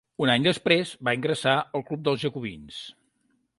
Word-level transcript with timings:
Un 0.25 0.29
any 0.35 0.45
després 0.45 0.93
va 1.09 1.13
ingressar 1.17 1.55
al 1.79 1.85
Club 1.91 2.03
dels 2.09 2.25
Jacobins. 2.25 2.83